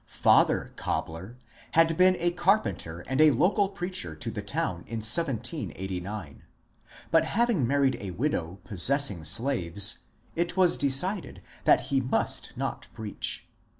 ^^ 0.01 0.03
Father 0.09 0.73
Cobler" 0.77 1.37
had 1.77 1.95
been 1.95 2.15
a 2.17 2.31
car 2.31 2.57
penter 2.59 3.03
and 3.05 3.21
a 3.21 3.29
local 3.29 3.69
preacher 3.69 4.15
to 4.15 4.31
the 4.31 4.41
town 4.41 4.77
in 4.87 5.01
1789; 5.03 6.43
but 7.11 7.23
having 7.25 7.67
married 7.67 7.97
a 7.99 8.09
widow 8.09 8.57
possessing 8.63 9.23
slaves, 9.23 9.99
it 10.35 10.57
was 10.57 10.75
decided 10.75 11.39
that 11.65 11.81
he 11.93 12.01
must 12.01 12.57
not 12.57 12.87
preach. 12.95 13.45